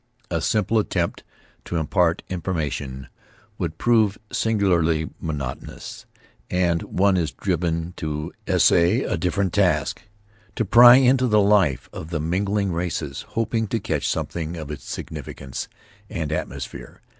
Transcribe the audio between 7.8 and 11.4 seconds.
to essay a different task; to pry into the